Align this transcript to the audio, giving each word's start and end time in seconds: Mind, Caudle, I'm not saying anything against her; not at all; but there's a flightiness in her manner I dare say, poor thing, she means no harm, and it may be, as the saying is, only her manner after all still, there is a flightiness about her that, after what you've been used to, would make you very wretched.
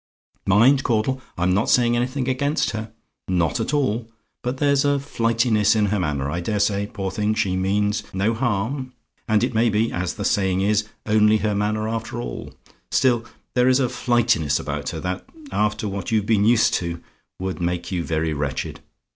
Mind, 0.47 0.81
Caudle, 0.83 1.21
I'm 1.37 1.53
not 1.53 1.69
saying 1.69 1.95
anything 1.95 2.27
against 2.27 2.71
her; 2.71 2.91
not 3.27 3.59
at 3.59 3.71
all; 3.71 4.09
but 4.41 4.57
there's 4.57 4.83
a 4.83 4.97
flightiness 4.99 5.75
in 5.75 5.85
her 5.93 5.99
manner 5.99 6.27
I 6.31 6.39
dare 6.39 6.59
say, 6.59 6.89
poor 6.91 7.11
thing, 7.11 7.35
she 7.35 7.55
means 7.55 8.01
no 8.11 8.33
harm, 8.33 8.93
and 9.27 9.43
it 9.43 9.53
may 9.53 9.69
be, 9.69 9.91
as 9.91 10.15
the 10.15 10.25
saying 10.25 10.61
is, 10.61 10.89
only 11.05 11.37
her 11.45 11.53
manner 11.53 11.87
after 11.87 12.19
all 12.19 12.55
still, 12.89 13.25
there 13.53 13.69
is 13.69 13.79
a 13.79 13.85
flightiness 13.89 14.59
about 14.59 14.89
her 14.89 14.99
that, 15.01 15.23
after 15.51 15.87
what 15.87 16.09
you've 16.09 16.25
been 16.25 16.45
used 16.45 16.73
to, 16.73 16.99
would 17.39 17.61
make 17.61 17.91
you 17.91 18.03
very 18.03 18.33
wretched. 18.33 18.79